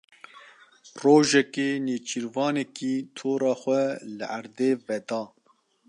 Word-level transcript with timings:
Rojekê 1.01 1.69
nêçîrvanekî 1.85 2.95
tora 3.15 3.53
xwe 3.61 3.83
li 4.17 4.25
erdê 4.37 4.71
veda. 4.87 5.23